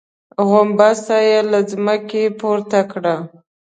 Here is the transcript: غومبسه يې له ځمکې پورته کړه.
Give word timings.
غومبسه 0.47 1.17
يې 1.29 1.39
له 1.51 1.59
ځمکې 1.71 2.23
پورته 2.39 2.79
کړه. 2.91 3.15